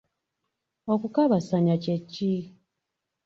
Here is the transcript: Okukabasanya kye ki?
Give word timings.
Okukabasanya 0.93 1.75
kye 1.83 1.95
ki? 2.11 2.31